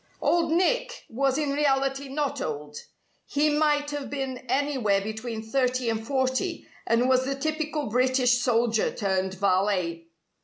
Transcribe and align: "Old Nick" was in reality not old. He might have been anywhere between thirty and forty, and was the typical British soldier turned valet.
"Old 0.19 0.51
Nick" 0.51 1.05
was 1.09 1.37
in 1.37 1.51
reality 1.51 2.07
not 2.09 2.41
old. 2.41 2.75
He 3.27 3.51
might 3.55 3.91
have 3.91 4.09
been 4.09 4.39
anywhere 4.49 4.99
between 4.99 5.43
thirty 5.43 5.91
and 5.91 6.03
forty, 6.03 6.65
and 6.87 7.07
was 7.07 7.23
the 7.25 7.35
typical 7.35 7.85
British 7.85 8.39
soldier 8.39 8.89
turned 8.89 9.35
valet. 9.35 10.07